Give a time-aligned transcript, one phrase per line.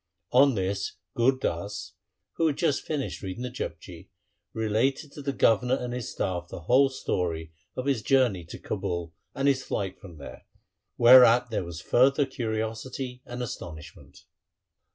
[0.31, 1.93] On this Gur Das,
[2.31, 4.07] who had just finished reading the Japji,
[4.51, 9.13] related to the governor and his staff the whole story of his journey to Kabul,
[9.35, 10.47] and his flight from there,
[10.97, 14.23] whereat there was further curiosity and astonishment.